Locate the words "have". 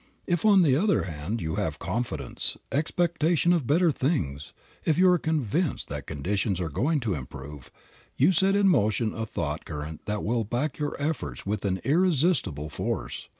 1.57-1.77